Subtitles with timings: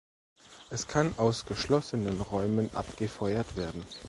[0.71, 3.85] Es kann aus geschlossenen Räumen abgefeuert werden.